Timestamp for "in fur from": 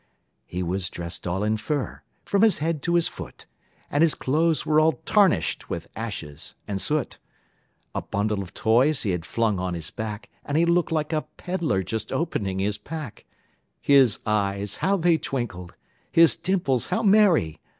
1.43-2.41